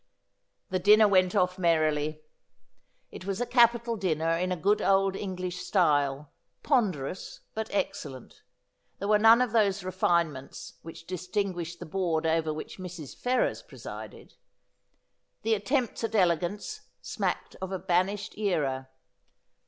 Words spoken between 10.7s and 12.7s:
which distinguished the board over